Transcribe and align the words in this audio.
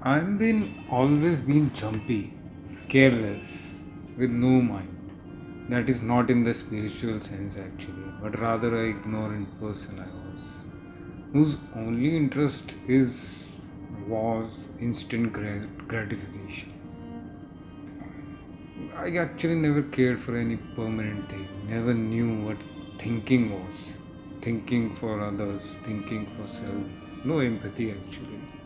I've 0.00 0.38
been 0.38 0.84
always 0.88 1.40
been 1.40 1.74
jumpy, 1.74 2.32
careless, 2.88 3.72
with 4.16 4.30
no 4.30 4.60
mind. 4.62 5.66
That 5.70 5.88
is 5.88 6.02
not 6.02 6.30
in 6.30 6.44
the 6.44 6.54
spiritual 6.54 7.20
sense 7.20 7.56
actually, 7.56 8.04
but 8.22 8.38
rather 8.38 8.76
a 8.76 8.90
ignorant 8.90 9.58
person 9.60 9.98
I 9.98 10.06
was, 10.06 10.40
whose 11.32 11.56
only 11.74 12.16
interest 12.16 12.76
is 12.86 13.42
was 14.06 14.52
instant 14.80 15.32
gratification. 15.32 16.72
I 18.96 19.16
actually 19.16 19.56
never 19.56 19.82
cared 19.82 20.22
for 20.22 20.36
any 20.36 20.58
permanent 20.76 21.28
thing, 21.28 21.48
never 21.68 21.92
knew 21.92 22.44
what 22.46 22.58
thinking 23.00 23.50
was. 23.50 23.74
Thinking 24.42 24.94
for 24.94 25.20
others, 25.20 25.62
thinking 25.84 26.30
for 26.36 26.46
self. 26.46 27.24
No 27.24 27.40
empathy 27.40 27.90
actually. 27.90 28.57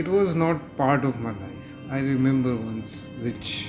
It 0.00 0.06
was 0.06 0.36
not 0.36 0.60
part 0.76 1.04
of 1.04 1.18
my 1.18 1.30
life. 1.30 1.70
I 1.90 1.98
remember 1.98 2.54
once, 2.54 2.96
which 3.20 3.66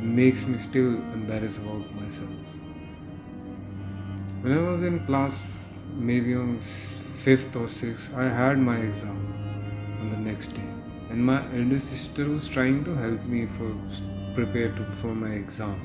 makes 0.00 0.46
me 0.46 0.58
still 0.58 0.94
embarrassed 1.16 1.58
about 1.58 1.92
myself. 1.94 2.30
When 4.40 4.52
I 4.52 4.62
was 4.68 4.82
in 4.82 5.06
class, 5.06 5.36
maybe 5.96 6.34
on 6.34 6.58
fifth 7.26 7.54
or 7.54 7.68
sixth, 7.68 8.08
I 8.16 8.24
had 8.28 8.58
my 8.58 8.78
exam 8.78 9.20
on 10.00 10.10
the 10.10 10.16
next 10.28 10.54
day, 10.54 10.70
and 11.10 11.24
my 11.24 11.36
elder 11.58 11.78
sister 11.78 12.28
was 12.28 12.48
trying 12.48 12.82
to 12.86 12.96
help 12.96 13.22
me 13.34 13.46
for 13.56 13.70
prepare 14.34 14.72
to, 14.80 14.84
for 15.02 15.14
my 15.14 15.34
exam. 15.34 15.78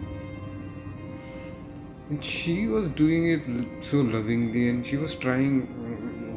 And 2.10 2.26
she 2.26 2.66
was 2.66 2.90
doing 3.04 3.30
it 3.36 3.86
so 3.92 3.98
lovingly, 3.98 4.70
and 4.70 4.84
she 4.84 4.98
was 4.98 5.14
trying 5.14 5.62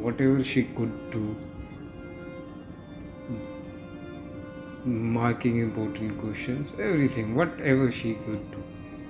whatever 0.03 0.43
she 0.43 0.65
could 0.77 0.93
do, 1.09 1.35
marking 4.85 5.59
important 5.59 6.19
questions, 6.19 6.73
everything, 6.79 7.35
whatever 7.35 7.91
she 7.91 8.15
could 8.25 8.51
do. 8.51 8.63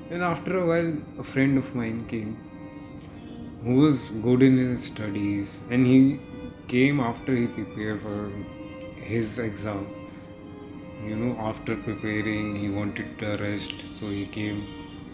And 0.10 0.24
after 0.24 0.60
a 0.60 0.66
while, 0.68 0.98
a 1.20 1.24
friend 1.24 1.58
of 1.58 1.74
mine 1.74 2.06
came 2.08 2.38
who 3.64 3.76
was 3.76 4.00
good 4.22 4.42
in 4.42 4.58
his 4.58 4.84
studies, 4.84 5.56
and 5.70 5.88
he 5.88 6.20
came 6.68 7.00
after 7.00 7.36
he 7.36 7.48
prepared 7.48 8.02
for 8.02 8.32
his 8.98 9.40
exam. 9.40 9.88
You 11.06 11.16
know, 11.16 11.38
after 11.40 11.76
preparing, 11.76 12.56
he 12.56 12.70
wanted 12.70 13.18
to 13.20 13.38
rest, 13.38 13.74
so 14.00 14.10
he 14.10 14.26
came, 14.26 14.68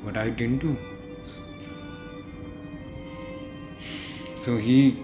but 0.04 0.18
I 0.18 0.30
didn't 0.30 0.60
do. 0.60 0.78
So 4.38 4.58
he 4.58 4.98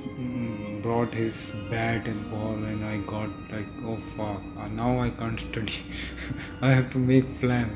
brought 0.86 1.14
his 1.20 1.38
bat 1.70 2.08
and 2.08 2.26
ball, 2.32 2.58
and 2.72 2.86
I 2.86 2.98
got 3.12 3.30
like, 3.52 3.70
oh 3.92 3.98
fuck, 4.16 4.42
now 4.72 4.90
I 5.04 5.10
can't 5.10 5.40
study. 5.40 5.80
I 6.62 6.70
have 6.72 6.92
to 6.92 7.00
make 7.00 7.30
plan 7.40 7.72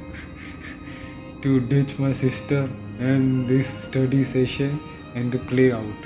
to 1.42 1.60
ditch 1.72 1.98
my 1.98 2.12
sister 2.12 2.70
and 3.00 3.48
this 3.48 3.68
study 3.86 4.24
session 4.24 4.80
and 5.16 5.32
to 5.32 5.40
play 5.54 5.72
out. 5.72 6.06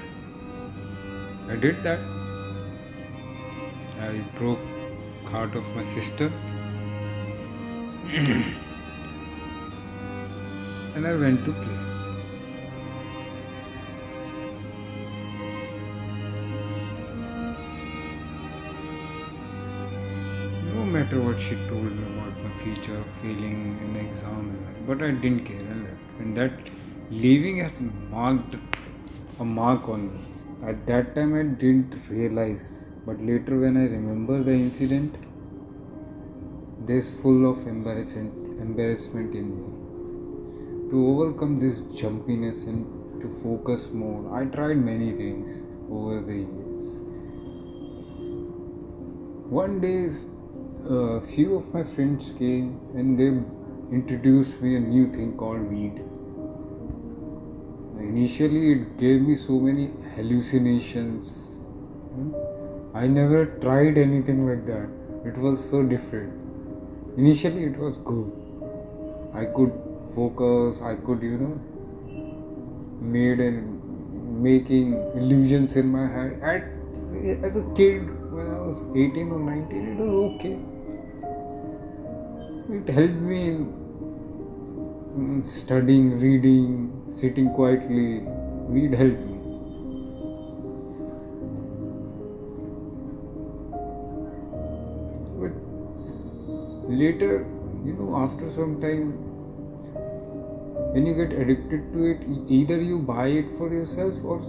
I 1.49 1.57
did 1.57 1.83
that. 1.83 1.99
I 4.09 4.11
broke 4.37 4.63
heart 5.33 5.55
of 5.55 5.75
my 5.75 5.83
sister 5.83 6.31
and 10.95 11.07
I 11.07 11.15
went 11.15 11.43
to 11.45 11.51
play. 11.51 11.92
Matter 21.03 21.21
what 21.21 21.39
she 21.45 21.55
told 21.69 21.91
me 21.99 22.03
about 22.09 22.35
my 22.43 22.51
future 22.63 22.99
failing 23.21 23.57
in 23.83 23.93
the 23.93 23.99
exam, 23.99 24.43
but 24.87 25.01
I 25.07 25.11
didn't 25.11 25.43
care 25.45 25.65
and 25.73 25.83
left. 25.83 26.19
And 26.19 26.37
that 26.37 26.53
leaving 27.09 27.57
had 27.57 27.77
marked 28.09 28.55
a 29.39 29.45
mark 29.45 29.89
on 29.89 30.13
me. 30.13 30.19
At 30.69 30.85
that 30.87 31.13
time, 31.15 31.33
I 31.39 31.43
didn't 31.63 31.95
realize, 32.09 32.85
but 33.05 33.19
later 33.21 33.59
when 33.59 33.75
I 33.75 33.87
remember 33.97 34.41
the 34.43 34.53
incident, 34.53 35.15
there's 36.85 37.09
full 37.21 37.49
of 37.51 37.67
embarrassment, 37.67 38.61
embarrassment 38.61 39.35
in 39.35 39.47
me. 39.57 39.69
To 40.91 41.07
overcome 41.11 41.57
this 41.59 41.81
jumpiness 42.01 42.63
and 42.63 43.21
to 43.21 43.27
focus 43.27 43.89
more, 43.91 44.21
I 44.39 44.45
tried 44.45 44.77
many 44.77 45.11
things 45.11 45.49
over 45.91 46.21
the 46.21 46.37
years. 46.45 46.85
One 49.61 49.81
day, 49.81 50.09
a 50.89 51.21
few 51.21 51.55
of 51.55 51.73
my 51.73 51.81
friends 51.81 52.31
came 52.37 52.77
and 52.93 53.17
they 53.17 53.27
introduced 53.95 54.61
me 54.61 54.75
a 54.75 54.79
new 54.79 55.11
thing 55.13 55.37
called 55.37 55.61
weed. 55.71 56.03
Initially, 57.99 58.73
it 58.73 58.97
gave 58.97 59.21
me 59.21 59.35
so 59.35 59.59
many 59.59 59.91
hallucinations. 60.15 61.59
Hmm? 62.15 62.33
I 62.93 63.07
never 63.07 63.45
tried 63.61 63.97
anything 63.97 64.45
like 64.45 64.65
that. 64.65 64.89
It 65.25 65.37
was 65.37 65.63
so 65.63 65.83
different. 65.83 66.33
Initially, 67.17 67.63
it 67.63 67.77
was 67.77 67.97
good. 67.99 68.29
I 69.33 69.45
could 69.45 69.71
focus. 70.13 70.81
I 70.81 70.95
could, 70.95 71.21
you 71.21 71.37
know, 71.37 71.61
made 72.99 73.39
and 73.39 74.43
making 74.43 74.95
illusions 75.15 75.77
in 75.77 75.87
my 75.87 76.07
head. 76.07 76.39
At 76.41 76.63
as 77.45 77.55
a 77.55 77.63
kid, 77.73 78.09
when 78.33 78.47
I 78.47 78.59
was 78.59 78.83
18 78.95 79.31
or 79.31 79.39
19, 79.39 79.87
it 79.87 79.97
was 79.97 80.35
okay. 80.35 80.59
It 82.73 82.89
helped 82.89 83.21
me 83.21 83.49
in 83.49 85.43
studying, 85.45 86.19
reading, 86.19 87.03
sitting 87.11 87.49
quietly. 87.53 88.21
Weed 88.67 88.95
helped 88.95 89.19
me. 89.19 89.37
But 95.39 95.51
later, 96.89 97.45
you 97.85 97.93
know, 97.93 98.15
after 98.15 98.49
some 98.49 98.81
time, 98.81 99.11
when 100.93 101.05
you 101.05 101.13
get 101.13 101.31
addicted 101.31 101.93
to 101.93 102.05
it, 102.05 102.25
either 102.47 102.81
you 102.81 102.97
buy 102.97 103.27
it 103.27 103.53
for 103.53 103.71
yourself 103.71 104.23
or, 104.25 104.41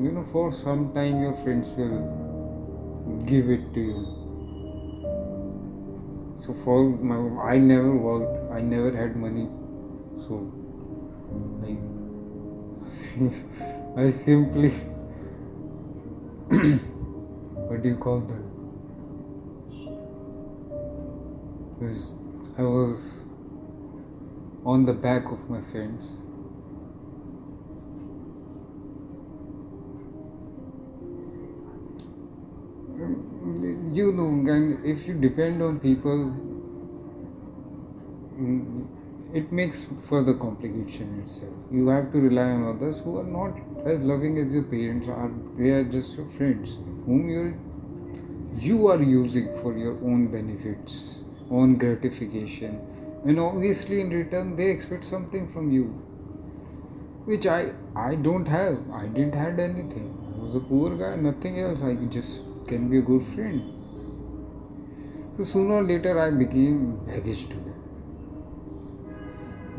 you 0.00 0.10
know, 0.10 0.24
for 0.24 0.50
some 0.50 0.92
time 0.94 1.22
your 1.22 1.34
friends 1.44 1.68
will 1.76 3.22
give 3.24 3.48
it 3.50 3.72
to 3.74 3.80
you. 3.80 4.21
So 6.38 6.52
for 6.52 6.84
my, 6.84 7.16
I 7.42 7.58
never 7.58 7.94
worked. 7.94 8.50
I 8.52 8.60
never 8.60 8.90
had 8.96 9.16
money. 9.16 9.48
So 10.26 10.52
I, 11.64 11.76
I 14.06 14.10
simply, 14.10 14.70
what 17.68 17.82
do 17.82 17.88
you 17.88 17.96
call 17.96 18.20
that? 18.20 18.42
I 22.58 22.62
was 22.62 23.24
on 24.64 24.84
the 24.84 24.92
back 24.92 25.32
of 25.32 25.50
my 25.50 25.60
friends. 25.60 26.22
You 33.92 34.10
know, 34.10 34.26
and 34.50 34.84
if 34.86 35.06
you 35.06 35.14
depend 35.14 35.62
on 35.62 35.78
people, 35.78 36.20
mm, 38.40 38.86
it 39.34 39.52
makes 39.52 39.84
further 39.84 40.32
complication 40.32 41.18
itself. 41.20 41.52
You 41.70 41.88
have 41.88 42.10
to 42.12 42.20
rely 42.22 42.44
on 42.52 42.64
others 42.68 43.00
who 43.00 43.18
are 43.18 43.24
not 43.24 43.58
as 43.84 44.00
loving 44.00 44.38
as 44.38 44.54
your 44.54 44.62
parents 44.62 45.08
are. 45.08 45.30
They 45.58 45.70
are 45.72 45.84
just 45.84 46.16
your 46.16 46.24
friends, 46.36 46.78
whom 47.04 47.28
you 47.28 47.42
you 48.68 48.88
are 48.94 49.02
using 49.02 49.52
for 49.60 49.76
your 49.76 49.92
own 50.12 50.24
benefits, 50.36 50.96
own 51.50 51.76
gratification, 51.76 52.80
and 53.26 53.38
obviously 53.38 54.00
in 54.00 54.10
return 54.20 54.56
they 54.56 54.70
expect 54.70 55.04
something 55.04 55.46
from 55.52 55.70
you, 55.70 55.84
which 57.26 57.46
I 57.58 57.60
I 58.06 58.14
don't 58.14 58.48
have. 58.56 58.80
I 59.02 59.06
didn't 59.06 59.34
had 59.34 59.60
anything. 59.68 60.08
I 60.34 60.42
was 60.46 60.56
a 60.56 60.66
poor 60.72 60.96
guy, 61.04 61.14
nothing 61.28 61.60
else. 61.68 61.86
I 61.92 61.94
just 62.18 62.50
can 62.66 62.88
be 62.88 63.04
a 63.04 63.08
good 63.12 63.22
friend. 63.34 63.81
So 65.42 65.48
sooner 65.54 65.74
or 65.74 65.82
later 65.82 66.20
I 66.20 66.30
became 66.30 67.04
baggage 67.04 67.48
to 67.48 67.54
them. 67.54 67.74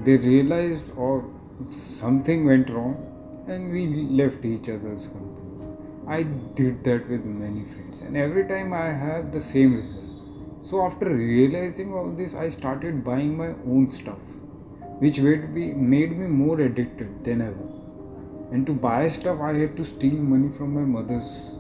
They 0.03 0.17
realized 0.17 0.91
or 0.97 1.23
something 1.69 2.45
went 2.45 2.69
wrong 2.69 2.97
and 3.47 3.71
we 3.71 3.87
left 4.21 4.43
each 4.43 4.67
other's 4.67 5.07
company. 5.07 5.69
I 6.05 6.23
did 6.23 6.83
that 6.83 7.07
with 7.09 7.23
many 7.23 7.63
friends 7.63 8.01
and 8.01 8.17
every 8.17 8.45
time 8.45 8.73
I 8.73 8.87
had 8.87 9.31
the 9.31 9.39
same 9.39 9.75
result. 9.75 10.03
So 10.63 10.81
after 10.85 11.15
realizing 11.15 11.93
all 11.93 12.11
this 12.11 12.35
I 12.35 12.49
started 12.49 13.05
buying 13.05 13.37
my 13.37 13.53
own 13.65 13.87
stuff 13.87 14.19
which 14.99 15.21
made 15.21 15.49
me, 15.53 15.71
made 15.71 16.17
me 16.17 16.27
more 16.27 16.59
addicted 16.59 17.23
than 17.23 17.41
ever. 17.41 17.69
And 18.51 18.67
to 18.67 18.73
buy 18.73 19.07
stuff 19.07 19.39
I 19.39 19.53
had 19.53 19.77
to 19.77 19.85
steal 19.85 20.15
money 20.15 20.51
from 20.51 20.73
my 20.73 20.81
mother's 20.81 21.55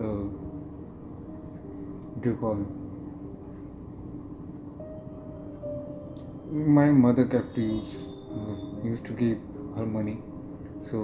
uh, 0.00 0.24
do 2.20 2.30
you 2.30 2.36
call 2.40 2.87
my 6.50 6.90
mother 6.90 7.26
kept 7.26 7.54
to 7.54 7.60
use 7.60 7.94
used 8.82 9.04
to 9.04 9.12
give 9.12 9.38
her 9.76 9.84
money. 9.84 10.18
So 10.80 10.98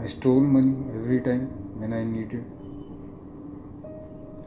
I 0.00 0.06
stole 0.06 0.40
money 0.40 0.76
every 0.94 1.20
time 1.20 1.46
when 1.78 1.92
I 1.92 2.04
needed. 2.04 2.44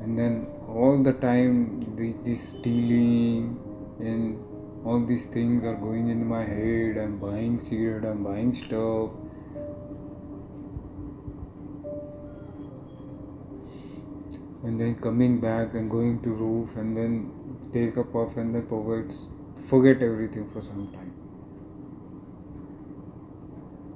And 0.01 0.17
then 0.17 0.47
all 0.67 1.01
the 1.01 1.13
time 1.13 1.95
the, 1.95 2.13
the 2.23 2.35
stealing 2.35 3.57
and 3.99 4.43
all 4.85 4.99
these 4.99 5.27
things 5.27 5.65
are 5.65 5.75
going 5.75 6.09
in 6.09 6.27
my 6.27 6.43
head. 6.43 6.97
I'm 6.97 7.19
buying 7.19 7.59
cigarette 7.59 8.05
i'm 8.05 8.23
buying 8.23 8.55
stuff. 8.55 9.11
And 14.63 14.79
then 14.79 14.95
coming 14.95 15.39
back 15.39 15.73
and 15.73 15.89
going 15.89 16.21
to 16.23 16.29
roof 16.29 16.75
and 16.75 16.97
then 16.97 17.40
take 17.73 17.97
a 17.97 18.03
puff 18.03 18.37
and 18.37 18.55
then 18.55 18.67
forget 18.67 19.13
forget 19.69 20.01
everything 20.01 20.49
for 20.49 20.61
some 20.61 20.87
time. 20.93 21.13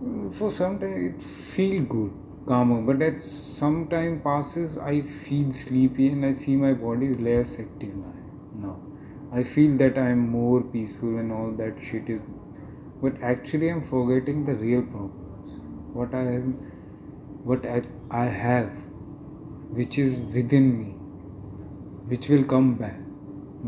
Mm, 0.04 0.34
for 0.34 0.52
some 0.52 0.78
time 0.80 0.96
it 1.08 1.22
feel 1.22 1.82
good 1.84 2.12
calmer 2.48 2.80
but 2.88 3.02
as 3.02 3.28
some 3.58 3.78
time 3.94 4.18
passes 4.26 4.78
i 4.78 5.02
feel 5.02 5.52
sleepy 5.52 6.10
and 6.10 6.26
i 6.26 6.32
see 6.42 6.56
my 6.64 6.74
body 6.82 7.08
is 7.14 7.22
less 7.28 7.54
active 7.64 7.96
now 8.66 8.76
i 9.40 9.44
feel 9.54 9.78
that 9.78 9.98
i 9.98 10.10
am 10.16 10.20
more 10.34 10.62
peaceful 10.76 11.18
and 11.22 11.32
all 11.38 11.50
that 11.62 11.82
shit 11.88 12.12
is 12.16 12.22
but 13.02 13.24
actually 13.32 13.70
i'm 13.70 13.82
forgetting 13.82 14.44
the 14.46 14.56
real 14.56 14.84
problems. 14.84 15.58
What 15.94 16.14
i 16.14 16.22
am 16.36 16.52
what 17.50 17.66
i 18.12 18.26
have 18.26 18.70
which 19.80 19.98
is 19.98 20.20
within 20.36 20.70
me 20.78 20.92
which 22.14 22.30
will 22.30 22.44
come 22.44 22.76
back 22.76 23.05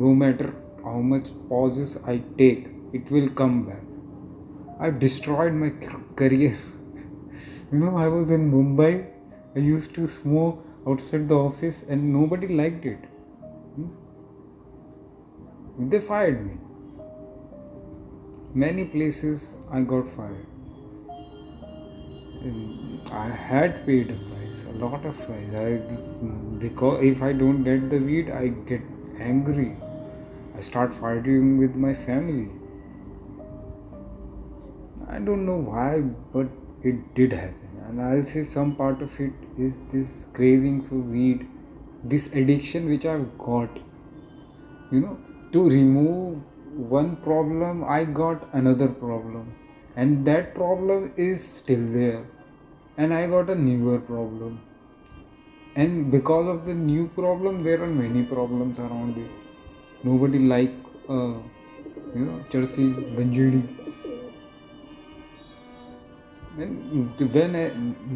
no 0.06 0.14
matter 0.24 0.54
how 0.84 0.98
much 1.12 1.30
pauses 1.50 1.94
i 2.16 2.18
take 2.42 2.68
it 2.94 3.12
will 3.12 3.30
come 3.30 3.64
back. 3.66 3.84
I've 4.80 5.00
destroyed 5.00 5.54
my 5.54 5.72
career. 6.16 6.58
You 7.72 7.80
know 7.80 7.98
i 7.98 8.08
was 8.08 8.30
in 8.34 8.44
mumbai. 8.50 8.92
I 9.56 9.60
used 9.60 9.94
to 9.96 10.08
smoke 10.08 10.66
outside 10.90 11.28
the 11.32 11.38
office 11.38 11.84
and 11.84 12.14
nobody 12.14 12.48
liked 12.60 12.86
it. 12.92 13.08
Hmm? 13.76 13.90
they 15.94 16.00
fired 16.00 16.46
me. 16.46 16.54
Many 18.54 18.86
places 18.94 19.58
i 19.70 19.82
got 19.82 20.08
fired. 20.08 20.48
I 23.24 23.28
had 23.50 23.86
paid 23.86 24.12
a 24.12 24.20
price 24.30 24.64
a 24.70 24.78
lot 24.86 25.06
of 25.12 25.20
price. 25.26 25.60
I 25.66 25.68
because 26.64 27.04
if 27.04 27.22
i 27.32 27.34
don't 27.44 27.64
get 27.64 27.90
the 27.96 28.00
weed 28.08 28.32
i 28.40 28.48
get 28.72 28.82
angry 29.32 29.70
i 30.58 30.62
start 30.62 30.92
fighting 30.92 31.58
with 31.60 31.76
my 31.76 31.94
family. 31.94 32.50
I 35.08 35.20
don't 35.20 35.46
know 35.46 35.58
why 35.58 36.02
but 36.34 36.48
it 36.82 37.14
did 37.20 37.34
happen. 37.34 37.84
And 37.88 38.02
i'll 38.02 38.24
say 38.24 38.44
some 38.44 38.74
part 38.80 39.04
of 39.04 39.20
it 39.26 39.46
is 39.68 39.78
this 39.92 40.16
craving 40.40 40.82
for 40.88 40.96
weed 40.96 41.46
this 42.14 42.28
addiction 42.42 42.90
which 42.90 43.06
i've 43.06 43.30
got. 43.38 43.80
You 44.92 45.02
know 45.06 45.18
to 45.54 45.70
remove 45.70 46.44
one 46.98 47.16
problem 47.30 47.84
i 48.00 48.04
got 48.04 48.50
another 48.54 48.88
problem. 48.88 49.56
And 49.96 50.26
that 50.26 50.54
problem 50.56 51.12
is 51.16 51.48
still 51.48 51.88
there. 51.94 52.24
And 52.98 53.14
i 53.14 53.26
got 53.28 53.50
a 53.52 53.56
newer 53.56 54.00
problem. 54.00 54.62
And 55.76 56.10
because 56.12 56.48
of 56.56 56.66
the 56.66 56.74
new 56.74 57.10
problem 57.10 57.64
there 57.64 57.84
are 57.84 57.98
many 58.06 58.24
problems 58.24 58.80
around 58.80 59.18
it 59.26 59.44
nobody 60.10 60.40
like 60.54 60.76
uh, 61.10 61.34
you 62.16 62.26
know 62.28 62.38
Chelsea 62.52 62.88
Banjidi 63.18 63.62
and 66.60 67.20
when 67.34 67.56
I, 67.56 67.70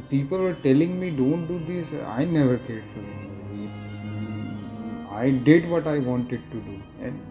people 0.10 0.40
were 0.40 0.56
telling 0.56 1.00
me 1.00 1.12
don't 1.12 1.46
do 1.48 1.60
this, 1.66 1.94
I 2.08 2.26
never 2.26 2.58
cared 2.58 2.86
for 2.94 3.00
it. 3.00 3.30
I 5.12 5.30
did 5.30 5.70
what 5.70 5.86
I 5.86 6.00
wanted 6.00 6.42
to 6.52 6.62
do, 6.62 6.82
and 7.00 7.22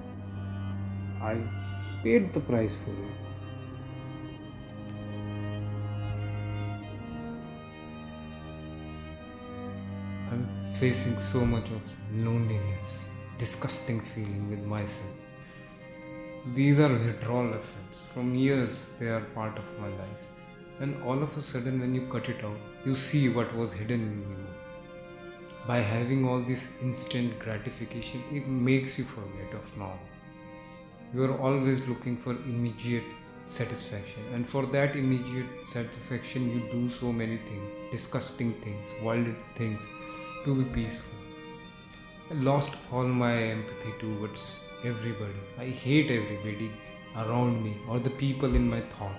I 1.21 1.37
paid 2.05 2.33
the 2.33 2.41
price 2.41 2.77
for 2.85 2.93
it. 2.93 3.17
I'm 10.31 10.47
facing 10.75 11.19
so 11.19 11.45
much 11.45 11.71
of 11.71 11.83
loneliness, 12.13 13.01
disgusting 13.43 14.01
feeling 14.01 14.49
with 14.51 14.65
myself. 14.65 15.15
These 16.55 16.81
are 16.81 16.93
withdrawal 16.93 17.55
effects. 17.61 17.99
From 18.15 18.35
years, 18.35 18.91
they 18.99 19.09
are 19.09 19.25
part 19.39 19.59
of 19.59 19.79
my 19.81 19.89
life 20.03 20.27
and 20.81 21.03
all 21.03 21.23
of 21.23 21.37
a 21.37 21.43
sudden 21.43 21.81
when 21.81 21.95
you 21.95 22.03
cut 22.13 22.29
it 22.33 22.43
out 22.49 22.87
you 22.87 22.95
see 23.07 23.29
what 23.39 23.55
was 23.55 23.73
hidden 23.81 24.05
in 24.11 24.21
you 24.29 24.37
by 25.71 25.79
having 25.89 26.27
all 26.27 26.41
this 26.51 26.63
instant 26.87 27.39
gratification 27.39 28.23
it 28.39 28.49
makes 28.71 28.99
you 28.99 29.05
forget 29.05 29.57
of 29.61 29.77
now 29.83 29.93
you 31.15 31.25
are 31.29 31.37
always 31.49 31.87
looking 31.87 32.17
for 32.17 32.33
immediate 32.55 33.13
satisfaction 33.59 34.35
and 34.35 34.49
for 34.49 34.65
that 34.77 34.97
immediate 35.05 35.69
satisfaction 35.77 36.51
you 36.55 36.61
do 36.73 36.83
so 36.99 37.13
many 37.23 37.39
things 37.51 37.93
disgusting 37.93 38.53
things 38.67 38.99
wild 39.03 39.33
things 39.63 39.89
to 40.45 40.55
be 40.61 40.69
peaceful 40.77 41.20
lost 42.35 42.75
all 42.93 43.05
my 43.05 43.35
empathy 43.37 43.93
towards 43.99 44.65
everybody 44.85 45.43
i 45.59 45.67
hate 45.67 46.11
everybody 46.11 46.71
around 47.17 47.63
me 47.65 47.75
or 47.89 47.99
the 47.99 48.11
people 48.11 48.55
in 48.55 48.69
my 48.69 48.81
thought 48.95 49.19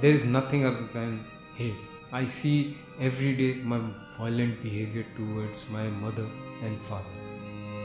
there 0.00 0.10
is 0.10 0.24
nothing 0.24 0.64
other 0.66 0.88
than 0.92 1.24
hate. 1.54 1.76
I 2.12 2.24
see 2.24 2.76
every 3.00 3.34
day 3.34 3.54
my 3.54 3.80
violent 4.18 4.60
behavior 4.62 5.04
towards 5.16 5.68
my 5.70 5.88
mother 5.88 6.26
and 6.62 6.80
father. 6.82 7.14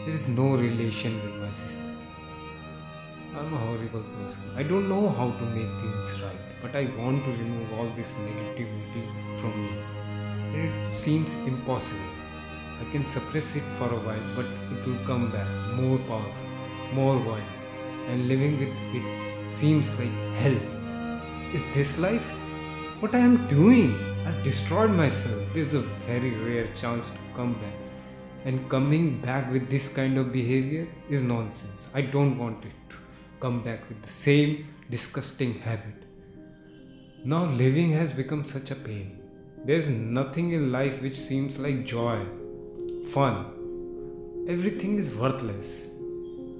There 0.05 0.13
is 0.13 0.27
no 0.27 0.55
relation 0.55 1.21
with 1.23 1.35
my 1.35 1.51
sisters. 1.51 1.95
I'm 3.37 3.53
a 3.53 3.57
horrible 3.57 4.03
person. 4.17 4.41
I 4.55 4.63
don't 4.63 4.89
know 4.89 5.09
how 5.09 5.29
to 5.29 5.45
make 5.57 5.69
things 5.81 6.21
right, 6.21 6.41
but 6.61 6.75
I 6.75 6.85
want 6.97 7.23
to 7.25 7.31
remove 7.31 7.73
all 7.73 7.89
this 7.95 8.13
negativity 8.13 9.05
from 9.39 9.61
me. 9.63 10.63
It 10.63 10.93
seems 10.93 11.35
impossible. 11.45 12.16
I 12.79 12.91
can 12.91 13.05
suppress 13.05 13.55
it 13.55 13.63
for 13.77 13.87
a 13.87 13.99
while, 13.99 14.27
but 14.35 14.45
it 14.45 14.85
will 14.85 15.03
come 15.05 15.31
back 15.31 15.47
more 15.73 15.97
powerful, 15.99 16.49
more 16.93 17.17
violent, 17.19 17.45
and 18.07 18.27
living 18.27 18.59
with 18.59 18.69
it 18.93 19.49
seems 19.49 19.97
like 19.99 20.11
hell. 20.35 20.59
Is 21.53 21.63
this 21.73 21.97
life? 21.99 22.27
What 22.99 23.15
I 23.15 23.19
am 23.19 23.47
doing? 23.47 23.95
I've 24.25 24.43
destroyed 24.43 24.91
myself. 24.91 25.41
There's 25.53 25.73
a 25.73 25.81
very 26.05 26.31
rare 26.31 26.67
chance 26.75 27.09
to 27.09 27.17
come 27.33 27.53
back. 27.53 27.73
And 28.45 28.69
coming 28.69 29.21
back 29.21 29.51
with 29.51 29.69
this 29.69 29.87
kind 29.89 30.17
of 30.17 30.31
behavior 30.31 30.87
is 31.09 31.21
nonsense. 31.21 31.87
I 31.93 32.01
don't 32.01 32.37
want 32.37 32.63
it 32.65 32.89
to 32.89 32.95
come 33.39 33.63
back 33.63 33.87
with 33.89 34.01
the 34.01 34.09
same 34.09 34.67
disgusting 34.89 35.59
habit. 35.59 36.03
Now 37.23 37.45
living 37.45 37.91
has 37.91 38.13
become 38.13 38.45
such 38.45 38.71
a 38.71 38.75
pain. 38.75 39.19
There's 39.65 39.89
nothing 39.89 40.51
in 40.51 40.71
life 40.71 41.01
which 41.01 41.15
seems 41.15 41.57
like 41.57 41.85
joy, 41.85 42.25
fun. 43.07 43.35
Everything 44.47 44.97
is 44.97 45.15
worthless. 45.15 45.85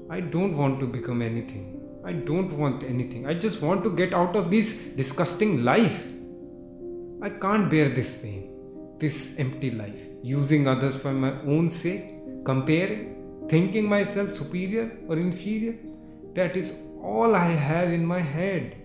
I 0.10 0.20
don't 0.20 0.56
want 0.58 0.80
to 0.80 0.88
become 0.88 1.22
anything. 1.22 1.66
I 2.06 2.13
don't 2.13 2.58
want 2.58 2.84
anything. 2.84 3.27
I 3.27 3.34
just 3.34 3.62
want 3.62 3.84
to 3.84 3.89
get 3.96 4.13
out 4.13 4.36
of 4.36 4.50
this 4.50 4.77
disgusting 4.96 5.63
life. 5.63 6.06
I 7.22 7.30
can't 7.30 7.70
bear 7.70 7.89
this 7.89 8.22
pain, 8.22 8.96
this 9.00 9.38
empty 9.38 9.72
life, 9.72 10.00
using 10.24 10.68
others 10.68 10.96
for 10.96 11.12
my 11.12 11.34
own 11.42 11.70
sake, 11.70 12.13
comparing, 12.46 13.48
thinking 13.50 13.89
myself 13.89 14.36
superior 14.36 14.92
or 15.08 15.18
inferior. 15.18 15.75
That 16.36 16.56
is 16.56 16.77
all 17.01 17.36
I 17.36 17.48
have 17.70 17.92
in 17.92 18.06
my 18.06 18.22
head. 18.22 18.75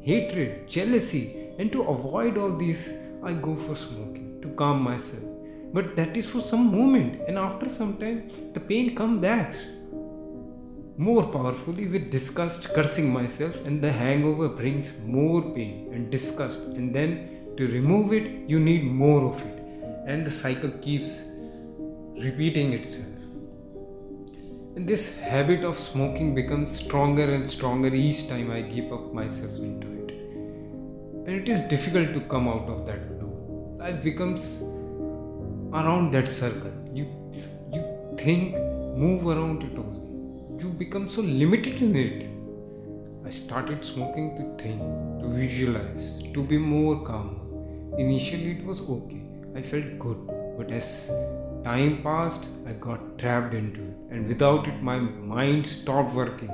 Hatred, 0.00 0.68
jealousy, 0.68 1.24
and 1.58 1.70
to 1.72 1.82
avoid 1.82 2.38
all 2.38 2.56
these, 2.56 2.94
I 3.22 3.34
go 3.34 3.54
for 3.54 3.74
smoking 3.74 4.40
to 4.40 4.48
calm 4.50 4.82
myself. 4.82 5.29
But 5.72 5.94
that 5.96 6.16
is 6.16 6.28
for 6.28 6.40
some 6.40 6.70
moment, 6.70 7.20
and 7.28 7.38
after 7.38 7.68
some 7.68 7.96
time, 7.96 8.28
the 8.54 8.60
pain 8.60 8.94
comes 8.94 9.20
back 9.20 9.54
more 10.96 11.22
powerfully 11.22 11.86
with 11.86 12.10
disgust, 12.10 12.74
cursing 12.74 13.12
myself, 13.12 13.64
and 13.64 13.80
the 13.80 13.92
hangover 13.92 14.48
brings 14.48 15.00
more 15.02 15.42
pain 15.54 15.90
and 15.92 16.10
disgust. 16.10 16.60
And 16.78 16.94
then 16.94 17.54
to 17.56 17.68
remove 17.68 18.12
it, 18.12 18.48
you 18.50 18.58
need 18.58 18.84
more 18.84 19.32
of 19.32 19.40
it, 19.46 19.62
and 20.06 20.26
the 20.26 20.30
cycle 20.30 20.70
keeps 20.82 21.24
repeating 22.18 22.72
itself. 22.72 23.06
And 24.76 24.88
this 24.88 25.20
habit 25.20 25.64
of 25.64 25.78
smoking 25.78 26.34
becomes 26.34 26.78
stronger 26.78 27.32
and 27.32 27.48
stronger 27.48 27.94
each 27.94 28.28
time 28.28 28.50
I 28.50 28.60
give 28.62 28.92
up 28.92 29.12
myself 29.12 29.56
into 29.58 29.88
it. 30.02 30.10
And 31.26 31.28
it 31.28 31.48
is 31.48 31.62
difficult 31.62 32.12
to 32.14 32.20
come 32.20 32.48
out 32.48 32.68
of 32.68 32.86
that 32.86 33.00
loop. 33.20 33.78
Life 33.78 34.02
becomes 34.02 34.62
around 35.72 36.12
that 36.12 36.28
circle. 36.28 36.72
You 36.92 37.06
you 37.72 37.82
think, 38.18 38.54
move 38.96 39.26
around 39.26 39.62
it 39.62 39.78
only. 39.78 40.62
You 40.62 40.70
become 40.70 41.08
so 41.08 41.22
limited 41.22 41.80
in 41.80 41.96
it. 41.96 42.26
I 43.24 43.30
started 43.30 43.84
smoking 43.84 44.36
to 44.38 44.62
think, 44.62 44.80
to 45.22 45.28
visualize, 45.28 46.22
to 46.34 46.42
be 46.42 46.58
more 46.58 47.02
calm. 47.04 47.36
Initially, 47.98 48.52
it 48.52 48.64
was 48.64 48.80
okay. 48.80 49.22
I 49.54 49.62
felt 49.62 49.98
good, 49.98 50.18
but 50.56 50.70
as 50.70 51.10
time 51.64 52.02
passed, 52.02 52.46
I 52.66 52.72
got 52.72 53.18
trapped 53.18 53.54
into 53.54 53.80
it, 53.80 53.96
and 54.10 54.26
without 54.26 54.66
it, 54.66 54.82
my 54.82 54.98
mind 54.98 55.66
stopped 55.66 56.14
working. 56.14 56.50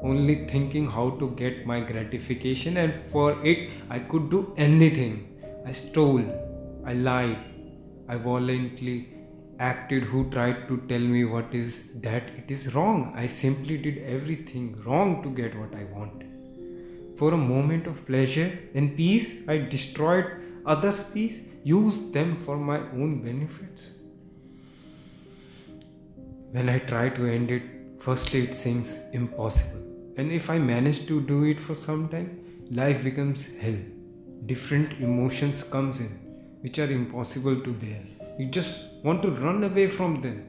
Only 0.00 0.46
thinking 0.46 0.86
how 0.86 1.10
to 1.20 1.30
get 1.30 1.66
my 1.66 1.80
gratification, 1.80 2.76
and 2.76 2.94
for 2.94 3.44
it, 3.44 3.70
I 3.90 3.98
could 3.98 4.30
do 4.30 4.54
anything. 4.56 5.14
I 5.66 5.72
stole, 5.72 6.22
I 6.84 6.92
lied, 6.92 7.38
I 8.08 8.16
violently 8.16 9.08
acted 9.58 10.04
who 10.04 10.30
tried 10.30 10.66
to 10.68 10.78
tell 10.88 11.00
me 11.00 11.24
what 11.24 11.54
is 11.54 11.90
that 12.06 12.22
it 12.40 12.50
is 12.50 12.74
wrong. 12.74 13.12
I 13.14 13.26
simply 13.26 13.76
did 13.76 13.98
everything 13.98 14.80
wrong 14.84 15.22
to 15.22 15.30
get 15.30 15.58
what 15.58 15.74
I 15.74 15.84
want. 15.84 16.22
For 17.18 17.34
a 17.34 17.36
moment 17.36 17.86
of 17.86 18.06
pleasure 18.06 18.58
and 18.74 18.96
peace, 18.96 19.46
I 19.48 19.58
destroyed 19.58 20.26
others' 20.64 21.10
peace, 21.10 21.40
used 21.64 22.12
them 22.12 22.34
for 22.34 22.56
my 22.56 22.78
own 22.78 23.20
benefits. 23.22 23.90
When 26.52 26.68
I 26.68 26.78
try 26.78 27.10
to 27.10 27.26
end 27.26 27.50
it, 27.50 27.62
firstly 27.98 28.44
it 28.44 28.54
seems 28.54 29.00
impossible. 29.12 29.84
And 30.16 30.32
if 30.32 30.48
I 30.48 30.58
manage 30.58 31.06
to 31.08 31.20
do 31.20 31.44
it 31.44 31.60
for 31.60 31.74
some 31.74 32.08
time, 32.08 32.40
life 32.70 33.02
becomes 33.02 33.56
hell. 33.58 33.76
Different 34.46 35.00
emotions 35.00 35.62
comes 35.62 36.00
in 36.00 36.27
which 36.60 36.78
are 36.78 36.90
impossible 36.90 37.60
to 37.60 37.72
bear. 37.72 38.02
You 38.38 38.46
just 38.46 39.02
want 39.04 39.22
to 39.22 39.30
run 39.30 39.64
away 39.64 39.86
from 39.86 40.20
them. 40.20 40.44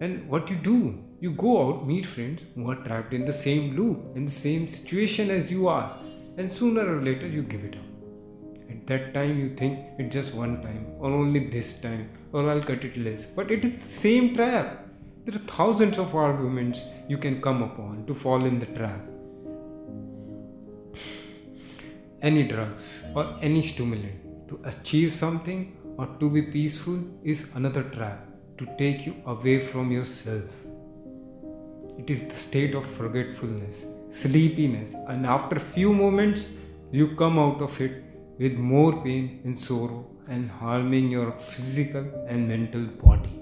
And 0.00 0.28
what 0.28 0.50
you 0.50 0.56
do? 0.56 1.04
You 1.20 1.32
go 1.32 1.52
out, 1.62 1.86
meet 1.86 2.06
friends 2.06 2.42
who 2.54 2.70
are 2.70 2.76
trapped 2.76 3.12
in 3.12 3.24
the 3.24 3.32
same 3.32 3.76
loop, 3.76 4.16
in 4.16 4.26
the 4.26 4.30
same 4.30 4.68
situation 4.68 5.30
as 5.30 5.50
you 5.50 5.66
are, 5.68 5.98
and 6.36 6.50
sooner 6.50 6.84
or 6.96 7.02
later 7.02 7.26
you 7.26 7.42
give 7.42 7.64
it 7.64 7.74
up. 7.74 8.70
At 8.70 8.86
that 8.86 9.14
time, 9.14 9.38
you 9.40 9.56
think 9.56 9.80
it's 9.98 10.14
just 10.14 10.34
one 10.34 10.62
time, 10.62 10.86
or 11.00 11.10
only 11.10 11.48
this 11.48 11.80
time, 11.80 12.10
or 12.32 12.48
I'll 12.48 12.62
cut 12.62 12.84
it 12.84 12.96
less. 12.96 13.26
But 13.26 13.50
it 13.50 13.64
is 13.64 13.82
the 13.82 13.88
same 13.88 14.36
trap. 14.36 14.86
There 15.24 15.34
are 15.34 15.46
thousands 15.56 15.98
of 15.98 16.14
arguments 16.14 16.84
you 17.08 17.18
can 17.18 17.42
come 17.42 17.62
upon 17.62 18.06
to 18.06 18.14
fall 18.14 18.44
in 18.44 18.60
the 18.60 18.66
trap. 18.66 19.00
any 22.22 22.44
drugs 22.44 23.02
or 23.14 23.36
any 23.42 23.62
stimulant 23.62 24.27
to 24.48 24.60
achieve 24.64 25.12
something 25.12 25.76
or 25.96 26.06
to 26.20 26.30
be 26.30 26.42
peaceful 26.42 26.98
is 27.22 27.54
another 27.54 27.82
trap 27.82 28.26
to 28.58 28.66
take 28.76 29.06
you 29.06 29.14
away 29.26 29.58
from 29.60 29.90
yourself. 29.92 30.54
It 31.98 32.10
is 32.10 32.26
the 32.28 32.36
state 32.36 32.74
of 32.74 32.86
forgetfulness, 32.86 33.84
sleepiness, 34.08 34.94
and 35.08 35.26
after 35.26 35.58
few 35.58 35.92
moments, 35.92 36.48
you 36.92 37.16
come 37.16 37.38
out 37.38 37.60
of 37.60 37.80
it 37.80 38.04
with 38.38 38.56
more 38.56 39.02
pain 39.02 39.40
and 39.44 39.58
sorrow 39.58 40.06
and 40.28 40.50
harming 40.50 41.10
your 41.10 41.32
physical 41.32 42.06
and 42.28 42.48
mental 42.48 42.84
body. 43.04 43.37